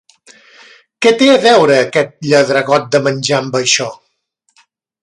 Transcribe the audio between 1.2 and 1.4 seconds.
a